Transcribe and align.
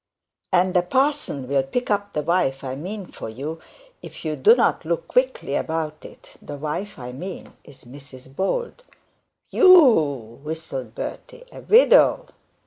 'And 0.51 0.75
a 0.75 0.81
parson 0.81 1.47
will 1.47 1.61
pick 1.61 1.91
up 1.91 2.13
the 2.13 2.23
wife 2.23 2.63
I 2.63 2.73
meant 2.73 3.13
for 3.13 3.29
you, 3.29 3.59
if 4.01 4.25
you 4.25 4.35
do 4.35 4.55
not 4.55 4.83
look 4.83 5.07
quickly 5.07 5.53
about 5.53 6.03
it; 6.03 6.37
the 6.41 6.57
wife 6.57 6.97
I 6.97 7.11
mean 7.11 7.53
is 7.63 7.85
Mrs 7.85 8.35
Bold.' 8.35 8.83
'Whew 9.51 9.61
w 9.61 9.85
w 9.85 9.95
w!' 9.95 10.37
whistled 10.43 10.95
Bertie, 10.95 11.43
'a 11.53 11.59
widow!' 11.61 12.27